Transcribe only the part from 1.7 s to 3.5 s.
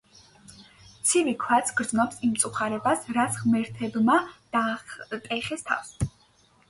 გრძნობს იმ მწუხარებას, რაც